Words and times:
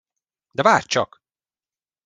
De 0.51 0.63
várj 0.63 0.85
csak! 0.85 1.23